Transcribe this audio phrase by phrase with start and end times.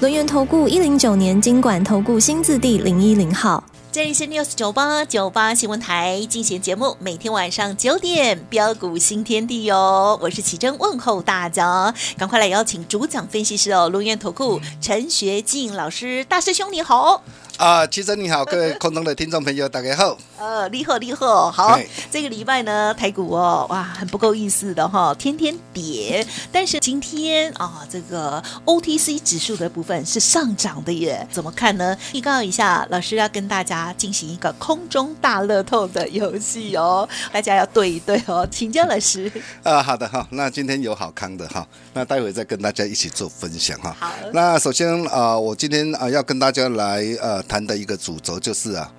[0.00, 3.62] 轮源投顾一零九年经管投顾新字第零一零号。
[3.92, 17.22] 这里是 News 九八九八新闻台进行节目，每天晚上九点标股新天地哟，我是启真问候大家，赶快来邀请主讲分析师哦，龙源投顾陈学进老师，大师兄你好。
[17.60, 20.16] 啊，其实你好，各位空中的听众朋友，大家好。
[20.38, 21.78] 呃，厉害厉害，好，
[22.10, 31.94] 这个礼拜呢，台股哦，哇，很不够意思的哈，天天跌，但是今天啊，这个 OTC 指数的部分是上涨的耶，怎么看呢？
[32.14, 39.30] 预告一下，老师要跟大家进行一个空中大乐透的游戏哦，大家要对一对哦，请教老师。
[39.62, 43.94] 啊，好的哈，那今天有好康的哈，那待会再跟大家一起做分享哈。
[44.00, 47.44] 好，那首先啊，我今天啊要跟大家来呃。
[47.50, 48.92] 谈的一个主轴就是啊，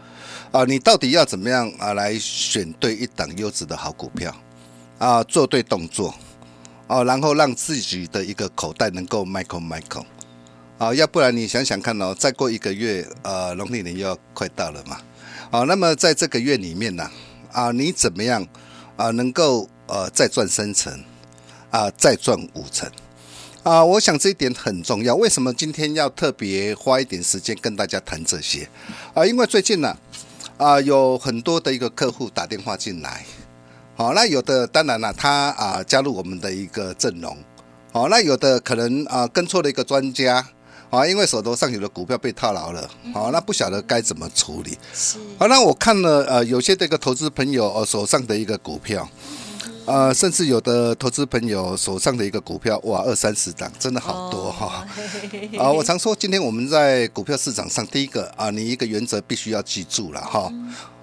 [0.51, 4.35] 啊，你到底要怎么样啊来选对一档优质的好股票？
[4.97, 6.13] 啊，做对动作。
[6.87, 10.03] 哦，然后让自己的一个口袋能够 Michael Michael
[10.77, 14.99] 啊，要不然你想想看哦，再过一个月呃，农历年又要快到了嘛，
[15.51, 17.09] 啊，那么在这个月里面呢
[17.53, 18.45] 啊，你怎么样
[18.97, 20.91] 啊能够呃再赚三成
[21.69, 22.91] 啊，再赚五成？
[23.63, 25.13] 啊，我想这一点很重要。
[25.15, 28.67] 为什么今天要特别花一点时间跟大家谈这些？
[29.13, 29.95] 啊，因为最近呢，
[30.57, 33.23] 啊，有很多的一个客户打电话进来，
[33.95, 37.37] 好，那有的当然了，他啊加入我们的一个阵容，
[37.91, 40.43] 好，那有的可能啊跟错了一个专家，
[40.89, 44.75] 啊，因为手头上有的股票被套牢了，好，那不晓得该怎么处理。
[44.91, 49.07] 是，好，那我看了呃，有些这个投资朋友呃手上的一个股票。
[49.85, 54.85] 呃，甚至有的投资朋友手上的一个股票，哇，二三十张，真的好多哈！
[55.59, 60.51] 啊，我常说，今天我们在股票市场上，第一个啊，你一个原则必须要记住了哈。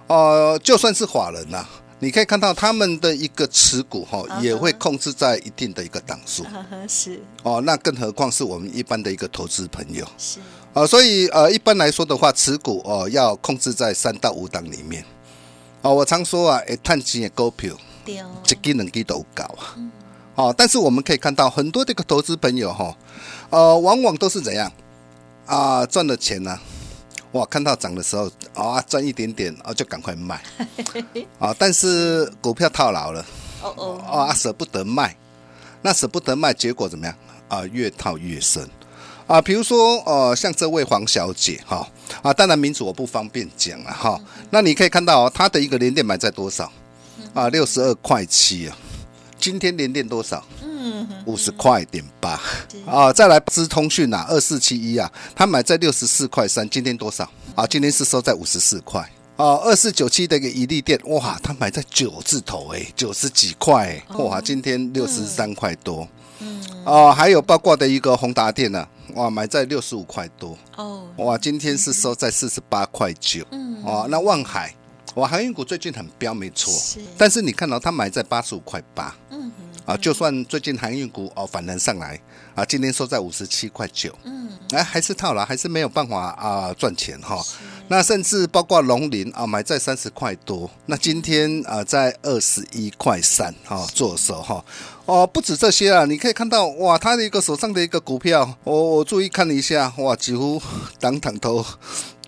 [0.06, 1.66] 呃，就算是法人呐，
[1.98, 6.46] 你可以看到他们的一个持股哈，也会控制在一定的一个档数。
[6.88, 7.20] 是。
[7.42, 10.06] 哦，那更何况是我们一般的一个投资朋友。
[10.16, 10.38] 是。
[10.72, 15.04] 啊，所以呃，一般来说的话，持股哦要控制在三到五档里面。
[15.82, 17.76] 哦，我常说啊，诶，探钱也股票。
[18.44, 19.74] 这个能力都高啊，
[20.34, 22.96] 哦，但是我们可以看到很多这个投资朋友哈，
[23.50, 24.70] 呃，往往都是怎样？
[25.46, 26.58] 啊，赚了钱呢，
[27.32, 30.40] 哇，看到涨的时候啊，赚一点点啊，就赶快卖。
[31.38, 33.24] 啊，但是股票套牢了，
[33.62, 35.16] 哦哦，啊，舍不得卖，
[35.82, 37.14] 那舍不得卖，结果怎么样？
[37.48, 37.64] 啊？
[37.72, 38.68] 越套越深。
[39.26, 41.86] 啊，比如说呃，像这位黄小姐哈，
[42.22, 44.18] 啊，当然名字我不方便讲了哈，
[44.50, 46.70] 那你可以看到哦，她的一个连电买在多少？
[47.34, 48.76] 啊，六十二块七啊！
[49.38, 50.44] 今天连电多少？
[50.62, 52.40] 嗯，五十块点八
[52.86, 53.12] 啊！
[53.12, 57.28] 再来资通讯啊，二四七一啊，他买在六十四块三，今天多少？
[57.54, 59.00] 啊，今天是收在五十四块
[59.36, 59.54] 啊！
[59.62, 64.40] 二四九七的一个一利店，哇，他买在九字头哎，九十几块哇！
[64.40, 66.08] 今天六十三块多，
[66.40, 74.74] 嗯啊，还有包括的一个宏达店呢，哇，买在六十五块多哦，哇，今天是收在四十八块九，嗯啊，那望海。
[75.18, 76.72] 我航运股最近很飙，没错，
[77.16, 79.50] 但是你看到它买在八十五块八，嗯，
[79.84, 82.20] 啊，就算最近航运股哦反弹上来，
[82.54, 87.44] 啊，今天收在五十七块九，嗯，哎，还是套牢，还是没有办法啊赚钱哈。
[87.88, 94.64] 那甚至包括龙林啊，买在三十块多，那今天啊在二十一块三哈做手哈。
[95.06, 100.62] 哦，不止这些啊，你可以看到哇，他的一个手上的一个股票，我我注意看了一下，哇，几乎
[101.00, 101.64] 当堂都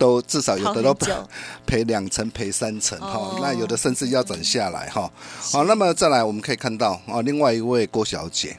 [0.00, 0.96] 都至少有的都
[1.66, 5.08] 赔两成赔三成哈，那有的甚至要转下来哈。
[5.52, 8.56] 好，那么再来我们可以看到哦，另外一位郭小姐，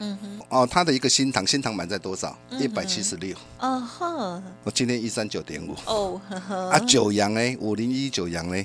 [0.48, 2.38] 哦，她的一个新塘新塘买在多少？
[2.60, 3.36] 一百七十六。
[3.58, 5.74] 哦呵，我今天一三九点五。
[5.86, 6.70] 哦呵呵。
[6.70, 8.64] 啊，九阳哎，五零一九阳嘞，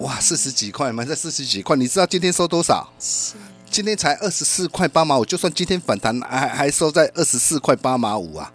[0.00, 2.86] 哇，四十几块买在四十几块，你知道今天收多少？
[3.00, 3.34] 是。
[3.70, 8.52] 今天才二十四块八毛五，就算今天反弹，还还收在二十四块八毛五啊。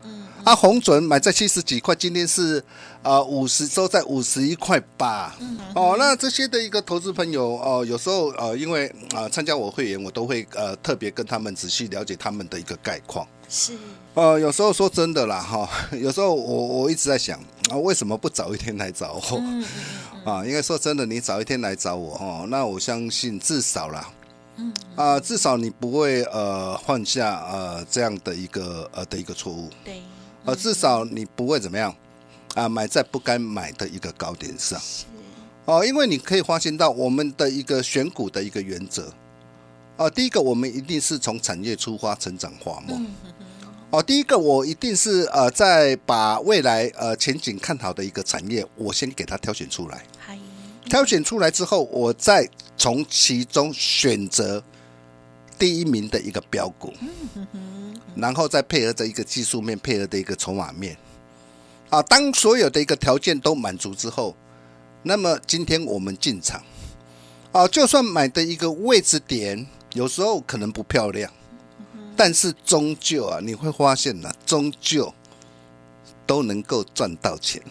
[0.48, 2.64] 啊，红准买在七十几块，今天是
[3.04, 5.36] 呃五十，收在五十一块八。
[5.76, 13.28] 哦，那这些的一个投资朋友哦，有时候呃，因为啊参加我会员，我都会呃特别跟他们仔细了解他们的一个概况。
[13.50, 13.74] 是。
[14.14, 17.38] 呃，有时候说真的啦哈，有时候我我一直在想
[17.70, 20.32] 啊，为什么不早一天来找我？
[20.32, 24.10] 啊，因为说真的，你早一天来找我哦，那我相信至少啦。
[24.56, 29.70] 嗯啊，至少你不会呃犯下呃这样的一个呃的一个错误。
[29.84, 30.02] 对
[30.48, 31.94] 呃，至少你不会怎么样
[32.56, 34.82] 啊，买在不该买的一个高点上。
[35.66, 39.12] 哦，因为你可以发现到我们的一个选股的一个原则。
[39.98, 43.06] 哦，第一个我们一定是从产业出发，成长化梦。
[43.90, 50.06] 哦，第一个我一定是呃，在把未来呃前景看好的一个产业，我先给它挑选出来。
[50.86, 54.64] 挑选出来之后，我再从其中选择
[55.60, 56.94] 第一名的一个标股，
[58.20, 60.98] 然后再配合着一个技术面，配合的一个筹码面。
[61.90, 64.36] 啊，当所有的一个条件都满足之后，
[65.04, 66.62] 那么今天我们进场，
[67.52, 71.32] 啊，就算买的一个位置点，有时候可能不漂亮。
[72.18, 75.14] 但是终究啊，你会发现呢，终究
[76.26, 77.62] 都能够赚到钱。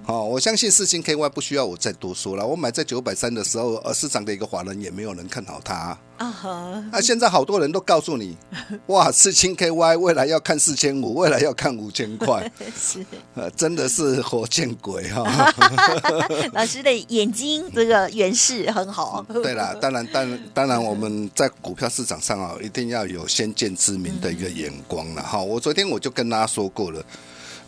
[0.00, 0.06] 嗯。
[0.06, 2.46] 好，我相信四星 KY 不需要我再多说了。
[2.46, 5.98] 我买在九百三的时候，呃，市场的一个华人也没有人看好它。
[6.16, 6.84] 啊哈。
[6.92, 8.36] 那现在好多人都告诉你，
[8.88, 12.50] 哇，四星 KY 未来要看四千五，未来要看五千块。
[12.76, 13.04] 是。
[13.34, 15.52] 呃，真的是活见鬼哈。
[16.52, 19.24] 老师的眼睛这个远视很好。
[19.28, 25.40] 对啦，当然，当当然，我们在股票市场上啊，一定要有先见之明的一个眼光了哈。
[25.40, 27.02] 我昨天我就跟大家说过了，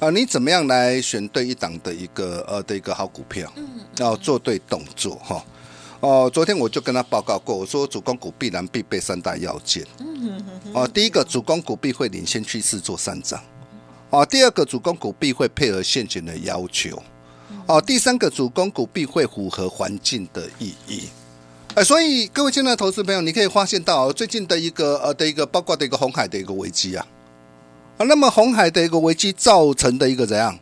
[0.02, 3.64] 啊，你怎么样来选对一档的一个呃的一个好股票，嗯
[3.98, 5.44] 要做对动作哈。
[6.00, 9.86] 哦，昨天我就跟他报告过，我说主攻股必然必备三大要件。
[10.00, 10.42] 嗯
[10.74, 13.40] 哦，第一个主攻股必会领先趋势做上涨。
[14.10, 17.00] 哦，第二个主攻股必会配合现行的要求。
[17.68, 21.02] 哦，第三个主攻股必会符合环境的意义。
[21.76, 27.06] 哎，所以各位亲爱的投资朋友，你可以发现到最近的一个呃的一个包括的一个红海的一个危机啊。
[28.02, 30.58] 啊，那么红海的一个危机造成的一个怎样？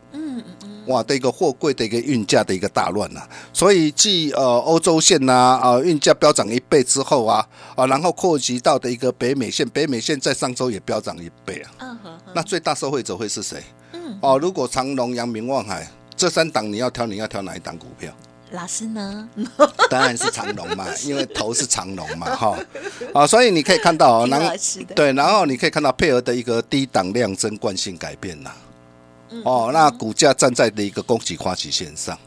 [0.87, 3.21] 哇，的一个货柜的一个运价的一个大乱呐，
[3.53, 11.71] 所以继呃欧洲线呐啊运价飙涨一倍之后啊啊，然后扩及到的一个北美线，北美线在上周也飙涨一倍啊。
[11.79, 12.19] 嗯哼。
[12.35, 13.63] 那最大受惠者会是谁？
[13.93, 14.17] 嗯。
[14.21, 18.11] 哦，如果长隆、阳明、望海这三档你要挑，你要挑哪一档股票？
[18.51, 19.29] 老师呢？
[19.89, 22.57] 当然是长龙嘛， 因为头是长龙嘛，哈。
[23.13, 24.53] 啊，所以你可以看到， 然后
[24.95, 28.51] 对，然后你可以看到配合的一个低档量增惯性改变呐。
[29.45, 32.17] 哦，那股价站在的一个供给花期线上，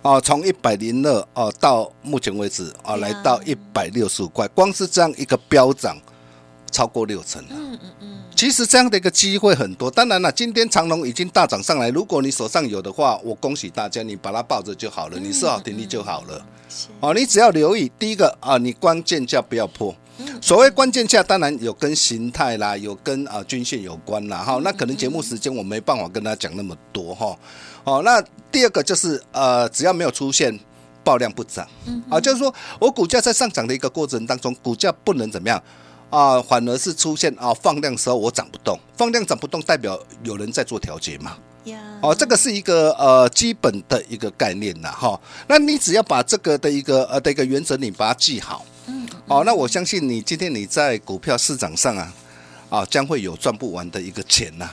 [0.00, 5.98] 哦，从一百零二哦到目前为止啊，来到一百六十五块，光是这样一个飙涨
[6.70, 7.48] 超过六成了。
[7.50, 9.90] 嗯嗯嗯，其实这样的一个机会很多。
[9.90, 16.46] 当然了，今天长隆已经大涨上来，如果你手上有的话，我恭喜大家，你把它抱着就好了，你设好停利就好了。
[17.00, 19.92] 哦，你只要留意第一个啊，你关键价不要破。
[20.40, 24.60] 所谓关键价，当然有跟形态啦，有跟啊均线有关啦，哈。
[24.62, 27.36] 那可能节目时间我没办法跟大家讲那么多哈。
[27.82, 30.56] 哦，那第二个就是呃，只要没有出现
[31.02, 31.66] 爆量不涨，
[32.08, 35.60] 啊，就是说我股价在上涨的一个过程当中，股价不能怎么样
[36.10, 41.36] 啊，反而是出现啊放量时候我涨不动，放量涨不动代表有人在做调节嘛。
[42.00, 45.20] 哦，这个是一个呃基本的一个概念呐，哈。
[45.48, 48.64] 那你只要把这个的一个呃的一个原则你把它记好。
[48.86, 52.12] 嗯哦，那我相信你今天你在股票市场上啊，
[52.70, 54.70] 啊将会有赚不完的一个钱呐，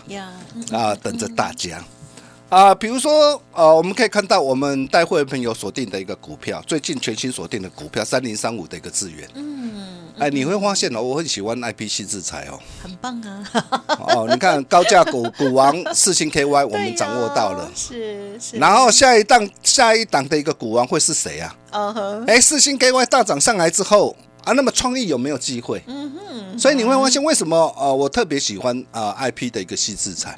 [0.72, 1.84] 啊等着大家
[2.56, 2.74] 啊。
[2.76, 9.28] 比如说呃，我们可以看到我们带会员朋友锁定的一个股票，最近全新锁定的股票三零三五的一个资源。
[9.36, 13.44] 嗯，哎，你会发现哦，我很喜欢 I P C 制裁哦，很棒啊。
[14.00, 18.58] 哦，你看高价股股王四星 K Y 我们掌握到了，是是。
[18.58, 21.56] 然后下一档下一档的一个股王会是谁啊？
[21.74, 24.16] 哦哼，哎，四星 K Y 大涨上来之后。
[24.46, 25.82] 啊，那么创意有没有机会？
[25.88, 30.38] 嗯哼，所以你会发现为什么呃，我特别喜欢啊 IP 的一个细制裁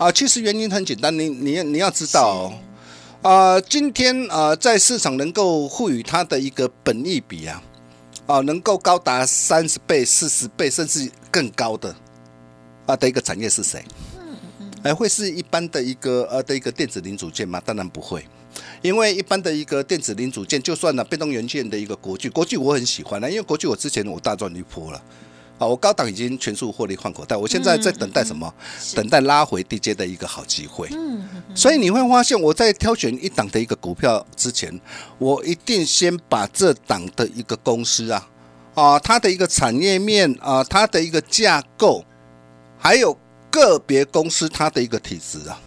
[0.00, 2.50] 啊，其实原因很简单，你你你要知道
[3.20, 7.62] 啊，今天啊在市场能够赋予它的一个本益比啊
[8.24, 11.94] 啊，能够高达三十倍、四十倍甚至更高的
[12.86, 13.84] 啊的一个产业是谁？
[14.18, 17.60] 嗯嗯，哎，会是一般的一个呃的一个电子零组件吗？
[17.62, 18.24] 当然不会。
[18.80, 25.02] 因为一般的一个电子零组件，就算呢被动元件的一个国巨，国巨我很喜欢呢，因为国巨我之前我大赚一波了，
[25.60, 28.50] 啊，我高档已经全数获利换口袋，我现在在等待什么？
[28.94, 30.88] 等待拉回低阶的一个好机会。
[30.92, 31.22] 嗯，
[31.54, 34.80] 所以你会发现我在挑选一档的一个股票之前，
[35.18, 38.26] 我一定先把这档的一个公司啊，
[38.74, 42.02] 啊，它的一个产业面啊，它的一个架构，
[42.78, 43.14] 还有
[43.50, 45.60] 个别公司它的一个体质啊。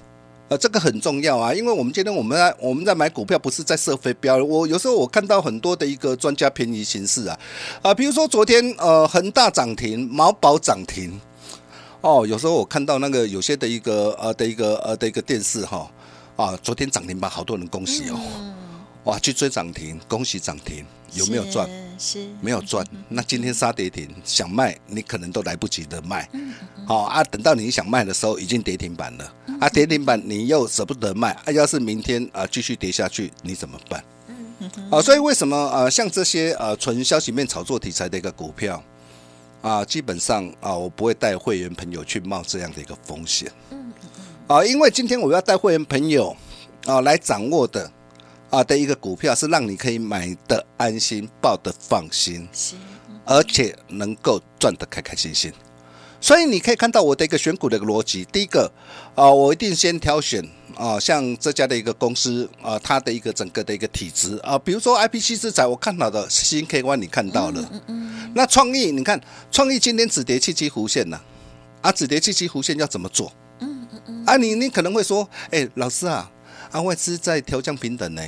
[0.50, 4.44] 呃这个很重要啊，因为我们今天我们在我们在买股票，不是在设飞镖。
[4.44, 7.40] 我有时候我看到很多的一个专家偏移形式啊，
[7.82, 11.20] 啊，比如说昨天呃恒大涨停，毛宝涨停，
[12.02, 15.90] 哦，有时候我看到那个有些的一个呃的一个呃的一个电视哈，
[16.36, 18.20] 啊，昨天涨停吧，好多人恭喜哦，
[19.06, 21.70] 哇，去追涨停，恭喜涨停，有没有赚？
[22.00, 22.86] 是没有赚。
[23.10, 26.30] 那今天杀跌停，想卖你可能都来不及的卖。
[26.88, 29.34] 好啊，等到你想卖的时候，已经跌停板了。
[29.60, 34.04] 啊，跌停板你又舍不得卖，啊，要是明天啊继续跌下去，你怎么办？
[34.90, 38.82] 啊，所以为什么呃像这些呃纯消息面炒作题材的一个股票
[39.62, 43.52] 啊，基本上啊我不会带会员朋友去冒这样的一个风险。
[44.48, 46.36] 啊，因为今天我要带会员朋友
[46.86, 47.92] 啊来掌握的
[48.54, 52.76] 啊的一个股票是让你可以买的安心，抱的放心，是
[53.26, 55.52] 而且能够赚得开开心心。
[56.22, 58.24] 所以你可以看到我的一个选股的一个逻辑。
[58.26, 58.72] 第一个
[59.16, 69.20] 啊，我一定先挑选啊，像这家的一个公司啊，它的一个整个的一个体质啊，比如说 I P C 制裁，我看到的新 K Y 你看到了，嗯嗯那创意你看
[69.52, 71.20] 创意今天止跌契机弧线呢，
[71.82, 73.34] 啊，止跌契机弧线要怎么做？
[73.60, 76.32] 嗯嗯嗯，啊，你你可能会说，哎，老师啊，
[76.72, 78.22] 啊外资在调降平等呢。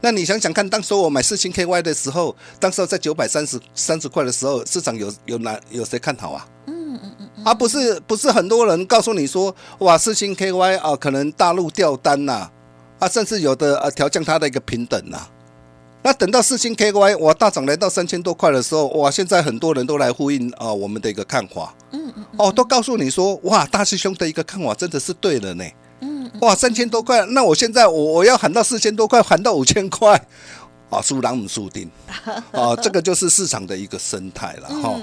[0.00, 6.46] 那你想想看，当时我买四星 KY 的时候，当时在九百三十三十块的时候，市场有有哪有谁看好啊？
[6.66, 12.48] 嗯嗯嗯，啊不是不是很多人告诉你说，哇四星 KY 啊，可能大陆掉单呐，
[12.98, 15.26] 啊甚至有的呃调降它的一个平等呐。
[16.02, 21.74] 那等到四星 KY 哇大涨来到三千多块的时候，哇现在很多人都来呼应啊我们的一个看法。
[21.90, 25.64] 嗯嗯，哦都告诉你说，哇大师兄的一个看法真的是对了呢。
[26.40, 30.14] 哇，三千多块，那我现在我我要喊到四千多块，喊到五千块，
[30.90, 31.90] 啊，输狼母输丁，
[32.52, 35.00] 啊，这个就是市场的一个生态了哈。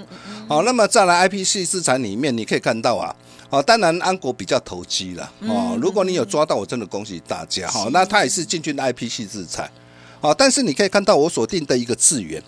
[0.48, 3.16] 好，那么再来 I P C 资产里面，你可以看到啊，
[3.50, 5.78] 啊，当然安国比较投机了哦。
[5.82, 7.88] 如果你有抓到，我真的恭喜大家哈。
[7.92, 9.72] 那他也是进军 I P C 资产，
[10.24, 12.42] 啊，但是你可以看到我锁定的一个资源，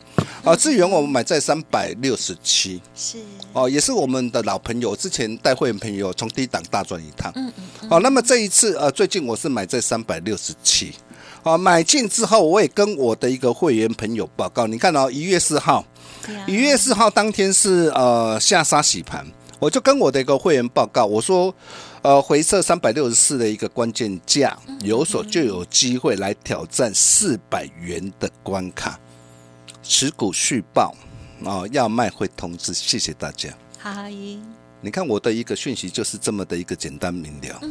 [0.46, 3.18] 啊，资源我们买在三百六十七，是。
[3.52, 7.52] 哦，也是我们的老朋友，之前带会员朋友从低档大赚一趟，嗯
[7.82, 7.90] 嗯。
[7.90, 10.94] 好，那么这一次呃，最近我是买在三百六十七，
[11.44, 15.86] 啊，买进之后我也跟我的一个会员朋友报告，你看哦，一月四号，
[16.48, 19.26] 一月四号当天是呃下杀洗盘，
[19.60, 21.54] 我就跟我的一个会员报告，我说
[22.06, 29.00] 呃回撤三百六十四的一个关键价，有所就有机会来挑战四百元的关卡，
[29.82, 30.96] 持股续报
[31.44, 33.50] 哦，要卖会通知，谢谢大家。
[33.80, 34.14] 嗨。
[34.82, 37.62] 你看我的一个讯息就是这么的一个简单明了。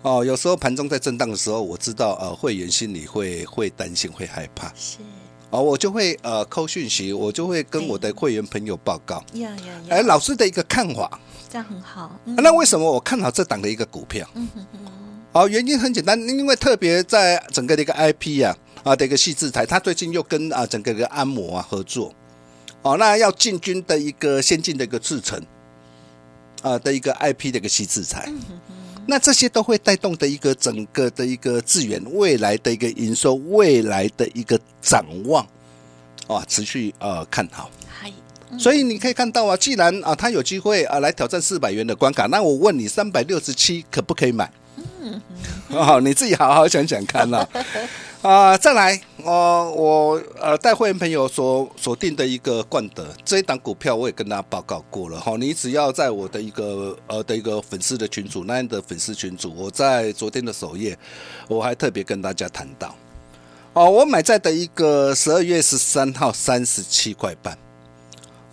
[0.00, 4.72] 哦，有时候盘中在震荡的时候，我知道呃会员心里会会担心会害怕。
[4.74, 5.00] 是。
[5.54, 9.24] 哦，我就会呃扣讯息，我就会跟我的会员朋友报告。
[9.34, 9.80] 呀呀呀！
[9.88, 11.20] 哎，老师的一个看法。
[11.48, 12.10] 这样很好。
[12.24, 14.28] 那为什么我看好这档的一个股票？
[14.34, 14.78] 嗯哼哼。
[15.30, 22.12] 哦，原因很简单，因为特别在整个的一个 IP 啊啊的一个细制台，它最近又跟啊整个个按摩啊合作。
[22.82, 25.40] 哦，那要进军的一个先进的一个制程。
[26.62, 28.32] 啊的一个 IP 的一个细制裁，
[29.06, 35.46] 那这些都会带动的一个整个的一个资源未来的一个营收，未来的一个展望，
[36.26, 37.70] 啊，持续呃看好。
[38.56, 44.48] 所以你可以看到啊，既然啊他有机会啊来挑战四百元的关卡，那我问你，三百六十七可不可以买？
[45.02, 45.20] 嗯，
[45.70, 47.46] 哦，你自己好好想想看呐。
[48.22, 55.34] 啊，再来，哦，我呃带会员朋友所锁定的一个冠德这一档股票，我也跟大家报告过了哈。
[55.38, 60.98] 你只要在我的一个呃的一个粉丝的群组，那样的粉丝群组，我在昨天的首页，
[61.48, 62.94] 我还特别跟大家谈到，
[63.72, 67.56] 哦，我买在的一个十二月十三号三十七块半。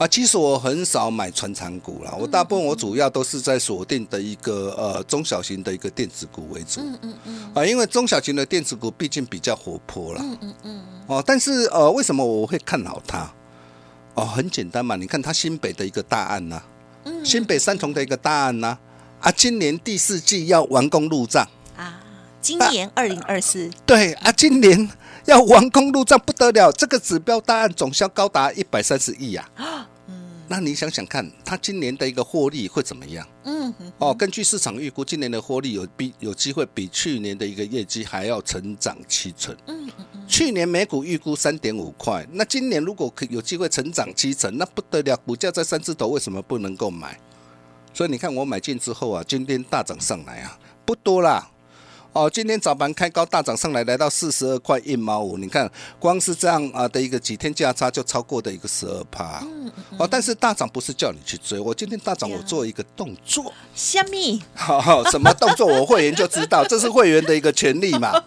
[0.01, 6.81] 啊，其实我很少买传产股啦，我大部分我主要都是在锁定的一个呃中小型的一个电子股为主。
[6.81, 7.51] 嗯嗯嗯。
[7.53, 10.19] 啊，因为中小型的电子股毕竟比较活泼了。
[10.23, 10.81] 嗯嗯嗯。
[11.05, 13.31] 哦，但是呃，为什么我会看好它？
[14.15, 16.59] 哦，很简单嘛，你看它新北的一个大案呐，
[17.23, 18.75] 新北三重的一个大案呐，
[19.19, 22.01] 啊，今年第四季要完工入账啊，
[22.41, 23.69] 今年二零二四。
[23.85, 24.89] 对啊，今年
[25.25, 29.47] 要完工入账不得了，这个指标大案总销高达一百三十亿呀。
[30.51, 33.25] 那你想想看，它今年的一个获利会怎么样？
[33.45, 39.55] 嗯，哦，根据市场预估，今年的获利有比有机会比去年的一个业绩还要成长七成。
[39.67, 40.27] 嗯嗯嗯。
[40.27, 47.17] 去年每股预估三点五块，那今年如果可有机会成长七成，那不得了，股价在三字头，为什么不能够买？
[47.93, 51.49] 所以你看我买进之后啊，今天大涨上来啊，不多啦。
[52.13, 55.37] 哦，今天早盘开高大涨上来，来到四十二块一毛五。
[55.37, 59.41] 你看，光是这样啊的一个几天价差就超过的一个十二趴。
[59.97, 63.53] 哦，但是大涨不是叫你去追，我今天大涨我做一个动作。
[63.73, 64.43] 虾米？
[64.53, 65.65] 好，什么动作？
[65.65, 68.21] 我会员就知道，这是会员的一个权利嘛。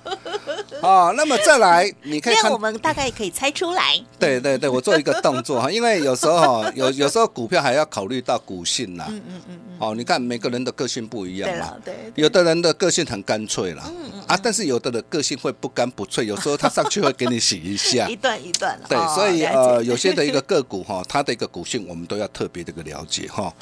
[0.85, 3.99] 哦，那么再来，你可以看我们大概可以猜出来。
[4.19, 9.07] 对对对，我做一个动作哈，因为有时候 有有时候股票还要考虑到股性啦。
[9.09, 9.77] 嗯嗯嗯嗯。
[9.79, 11.75] 哦，你看每个人的个性不一样嘛。
[11.85, 11.95] 对。
[12.17, 13.85] 有的人的个性很干脆啦。
[13.87, 14.23] 嗯嗯。
[14.29, 18.07] 啊，但是有的人个性会不干不脆，有时候他上去会给你洗一下。
[18.09, 18.79] 一 段一段。
[18.89, 23.53] 对，所以呃，有些的一个个股哈， 它的一个股性我们都要特别的一个了解哈。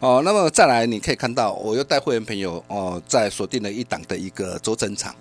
[0.00, 5.14] 哦，那么再来，你可以看到，我又带会员朋友哦，在锁定了一档的一个周增场。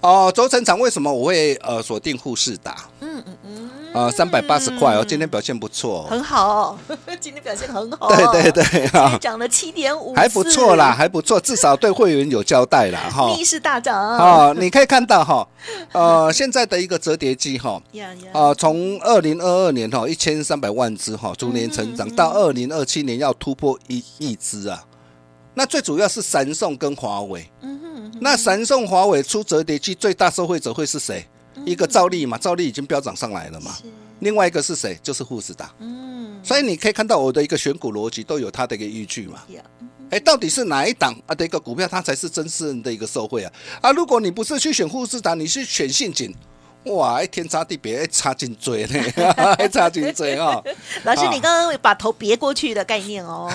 [0.00, 2.74] 哦，轴承厂为什么我会呃锁定富士达？
[3.00, 6.78] 嗯嗯嗯，啊，三百八十块哦，今天表现不错，很好，
[7.20, 13.94] 今天表现很好，对对对，啊，涨了七点五，还不错啦，还不错，至少对会员有交代啦，哈，逆势大涨。
[14.16, 15.46] 啊，你可以看到哈，
[15.92, 17.80] 呃，现在的一个折叠机哈，
[18.32, 24.82] 啊，从二零二二年哈一千三百万只哈逐年成长，到二零二七年要突破一亿只啊。
[25.54, 27.50] 那最主要是三送跟华为，
[28.20, 31.26] 那三送华为出折叠机最大受惠者会是谁？
[31.66, 33.76] 一个兆利嘛，兆利已经飙涨上来了嘛。
[34.20, 34.98] 另外一个是谁？
[35.02, 35.72] 就是富士达。
[35.78, 39.42] 嗯，所以你可以看到我的一个选股逻辑都有它的一个依据嘛。
[40.10, 43.52] 哎，到底是哪一档啊的一个股票它才是真正的一个受惠啊？
[43.80, 46.34] 啊，如果你不是去选富士达，你是选信锦。
[46.84, 47.22] 哇！
[47.22, 48.98] 一天差地别，差劲嘴呢，
[49.70, 50.64] 差劲嘴哦。
[51.04, 53.50] 老师，你刚刚把头别过去的概念哦。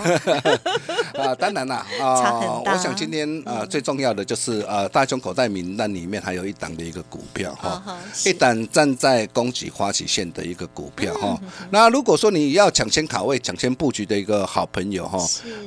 [1.18, 7.82] 啊，当然啦， 啊，我想今天啊，最重要的就是呃，大胸口袋名单里面还有一档的一个股票哈，
[8.26, 11.36] 一档站在供给花旗线的一个股票哈。
[11.72, 15.18] 那如果说你要抢先卡位、抢先布局的一个好朋友哈，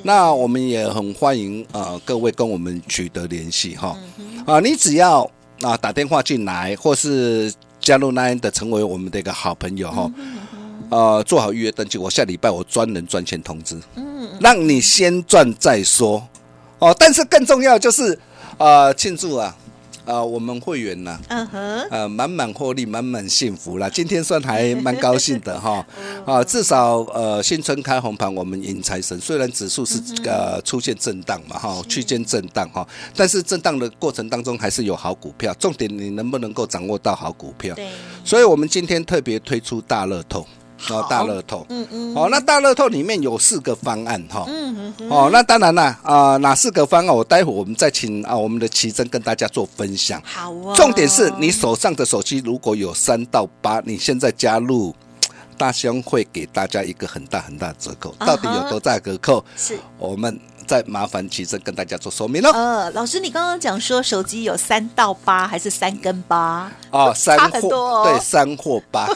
[0.04, 3.98] 那我们也很欢迎呃各位跟我们取得联系哈。
[4.46, 5.28] 啊，你只要。
[5.62, 10.10] 啊，打电话进来，或是加入 Nine 的，成为我们的一个好朋友哈。
[10.90, 16.26] 呃，做好预约登记，我下礼拜我专人赚钱通知，嗯，让你先赚再说。
[16.78, 18.18] 哦，但是更重要就是，
[18.56, 19.54] 呃，庆祝啊。
[20.08, 23.90] 啊，我们会员呢，嗯哼，呃，满满获利，满满幸福啦。
[23.92, 25.86] 今天算还蛮高兴的哈，
[26.24, 29.20] 啊，至少呃，新春开红盘，我们迎财神。
[29.20, 35.54] 虽然指数是呃出现震荡嘛，哈，区间震荡哈，但是震荡的过程当中还是有好股票。
[35.58, 37.74] 重点你能不能够掌握到好股票？
[37.74, 37.90] 对，
[38.24, 40.46] 所以我们今天特别推出大乐透。
[40.90, 47.14] 哦，大乐透，嗯嗯，哦，那大乐透里面有四个方案哈，嗯嗯，哦，那当然啦，啊，哪四个方案？
[47.14, 50.22] 我待会我们再请啊，我们的奇珍跟大家做分享。
[50.24, 54.94] 好哦，重点是你手上的手机如果有三到八，你现在加入
[55.56, 59.44] 大兄会给大家一个很大很大的折扣，到底有多大折扣？
[59.56, 60.38] 是我们。
[60.68, 62.50] 再麻烦奇珍跟大家做说明了。
[62.50, 66.70] 呃，老师，你刚刚讲说手机有三到八还是三跟八？
[66.90, 69.08] 哦， 三或对三或八。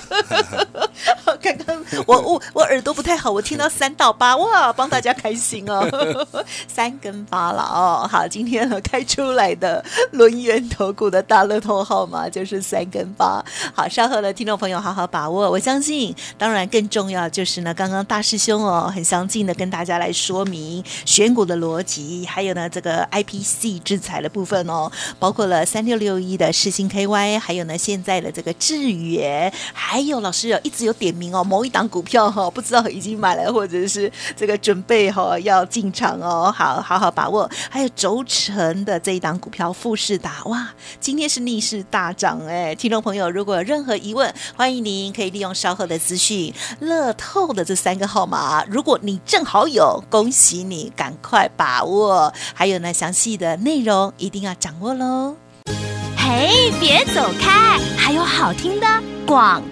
[1.43, 5.87] 刚 刚我我我耳朵不太好，我听到三到八，哇，帮大家开心哦。
[6.67, 13.45] 三跟八了哦，好，今天开出来的轮圆头骨的大乐透号码就是三跟八。
[13.75, 15.51] 好，稍后的听众朋友好好把握。
[15.51, 21.42] 我相信，当然更重要就是呢，刚刚大师兄哦很详尽的跟大家来说明选股。
[21.45, 37.49] 的逻辑，还有呢，这个 IPC 制裁的部分哦，包括了三六六一的世星 KY，还有呢，现在的这个智源，还有老师有一直有点名哦，某一档股票哈，不知道已经买了，或者是这个准备哈要进场哦，好好好把握。
[37.71, 40.69] 还有轴承的这一档股票富士达，哇，
[41.01, 51.32] 今天是逆势大涨哎，听众朋友如果有任何疑问，欢迎您可以利用稍后的资讯，乐透的这三个号码，如果你正好有，恭喜你，赶快。
[51.33, 55.35] 快把握，还有呢，详细的内容一定要掌握喽！
[56.15, 58.87] 嘿，别走开，还有好听的
[59.27, 59.63] 广。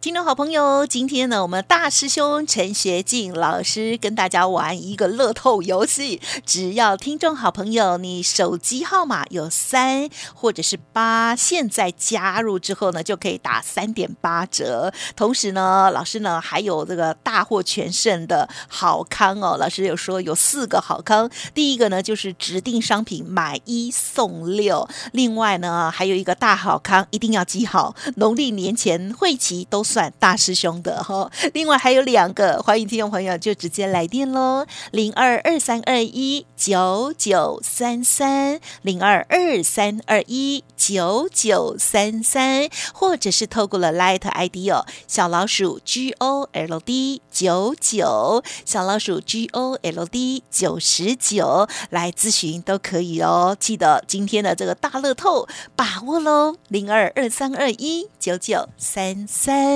[0.00, 6.20] 听众好朋友，今天呢，我们大师兄陈学进老师跟大家玩一个乐透游戏。
[6.44, 14.92] 只要听众好朋友，你手机号码有三或者是八，现在加入之后呢，就可以打三点八折。
[15.16, 19.56] 同时呢，老师呢还有这个大获全胜的好康哦。
[19.58, 29.85] 老师有说有四个好康，第一个呢就是指定商品买一送六，另外呢还有一个大好康，一定要记好，农历年前会期都。
[29.86, 55.46] 算大师兄的哈，另外还有两个，欢迎听众朋友就直接来电喽，零二二三二一九九三三，零二二三二一九九三三，或者是透过了 Light ID 哦，小老鼠 G O L D 九九，小老鼠 G O L D 九十九来咨询都可以哦，记得今天的这个大乐透
[55.76, 59.75] 把握喽，零二二三二一九九三三。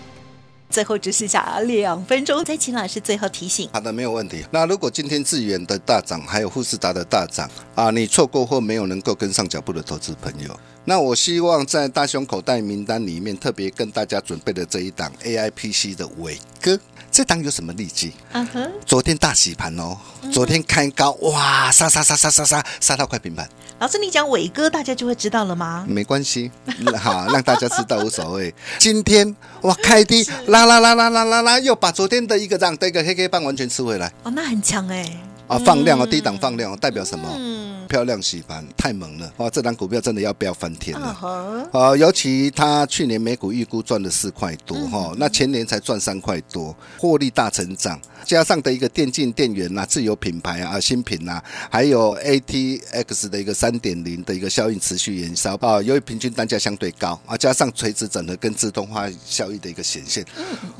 [0.71, 3.69] 最后只剩下两分钟，再请老师最后提醒。
[3.73, 4.45] 好的，没有问题。
[4.49, 16.79] 那如果今天智远的大涨，还有富士达的大涨啊，你错过或没有能够跟上脚步的投资朋友，那我希望在大胸口袋名单里面特别跟大家准备的这一档 AIPC 的伟哥，
[17.11, 18.13] 这档有什么利基？
[18.31, 19.97] 嗯哼，昨天大洗盘哦，
[20.31, 23.47] 昨天开高，哇，杀杀杀杀杀杀杀到快平盘。
[23.79, 25.85] 老师，你讲伟哥，大家就会知道了吗？
[25.87, 26.49] 没关系，
[26.97, 28.53] 好，让大家知道无所谓。
[28.79, 34.11] 今天哇，开低，啦啦啦啦啦啦啦，又把昨天的一个涨的一个黑黑棒完全吃回来。
[34.23, 35.11] 哦，那很强哎。
[35.47, 37.27] 啊，放量哦，低档放量哦，代表什么？
[37.37, 39.49] 嗯，漂亮洗盘太猛了哇！
[39.49, 41.69] 这张股票真的要不要翻天了？
[41.73, 47.99] 啊，尤其他去年每股预估赚了四块多哈，那前年才赚三块多，获利大成长。
[48.23, 60.23] 加上的一个电竞电源呐，自有品牌啊，新品呐，还有 ATX 的一个三点零的一个效应持续延烧啊，由于平均单价相对高啊，加上垂直整合跟自动化效益的一个显现，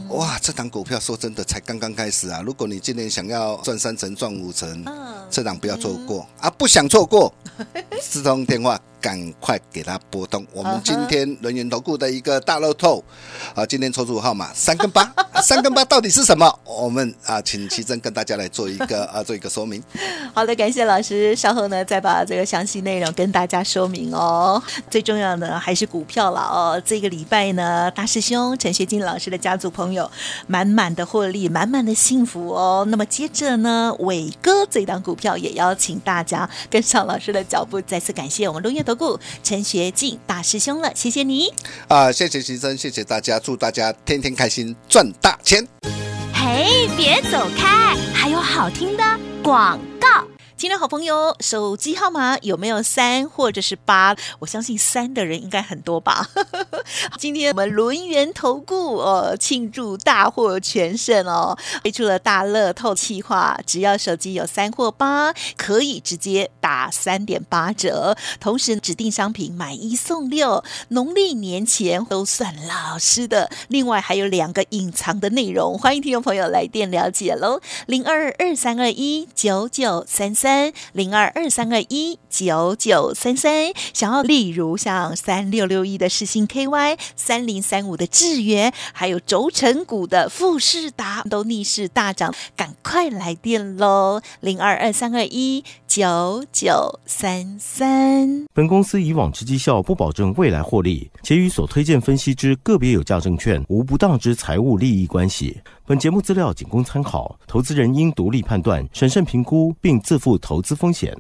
[0.08, 2.42] 哇，这档股票说真的才刚刚开始啊！
[2.46, 4.86] 如果你今年想要赚三成、赚五成，
[5.30, 6.50] 这档不要错过啊！
[6.50, 7.34] 不想错过，
[8.00, 8.80] 四通电话。
[9.02, 10.46] 赶快给他拨通！
[10.54, 13.04] 我们今天人员投顾的一个大乐透，
[13.56, 15.04] 啊，今天抽出号码三跟八，
[15.42, 16.60] 三跟八到底是什么？
[16.64, 19.82] 我们啊，请奇珍跟大家来做一个啊，做一个说明。
[20.34, 24.62] 好的，感谢老师，稍后呢再把这个详细内容跟大家说明哦。
[24.90, 26.82] 最重要的还是股票了哦。
[26.86, 30.10] 这个礼拜呢，大师兄陈学金老师的家族朋友
[30.46, 32.86] 满满的获利，满满的幸福哦。
[32.90, 37.82] 那么接着呢，伟哥这档股票也邀请大家跟上老师的脚步。
[37.82, 41.54] 再次感谢我们龙业投顾陈学进大师兄了，谢谢你
[41.88, 42.12] 啊！
[42.12, 45.66] 谢谢徐生，谢谢大家，祝大家天天开心，赚大钱！
[46.34, 49.04] 嘿，别走开，还有好听的
[49.44, 50.31] 广告。
[50.58, 54.16] 亲爱好朋友，手机号码有没有三或者是八？
[54.40, 56.30] 我相信三的人应该很多吧。
[57.18, 68.16] 今天我们轮圆投顾哦，庆祝大获全胜哦，推出了大乐透计划，只要手机有三或八，可以直接打三点八折。
[68.40, 73.50] 同时指定商品买一送六，农历年前都算老师的。
[73.70, 80.74] 另外还有两个隐藏的内容，欢迎听众朋友来电了解喽，零二二三二一九九三三三。
[80.92, 94.22] 零二二三二一九九三三，想要例如像三六六一的世星 KY，三零三五的智源，还有轴承股的富士达都逆势大涨，赶快来电喽！
[94.42, 98.46] 零二二三二一九九三三。
[98.54, 105.60] 本公司以往之绩效不保证未来获利，且与所推荐分析之个别有价证券无不当之财务利益关系。
[105.86, 111.14] 本节目资料仅供参考，投资人应独立判断、审慎评估，并自负投资风险。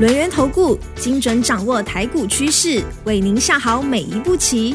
[0.00, 4.74] 轮源投顾精准掌握台股趋势，为您下好每一步棋。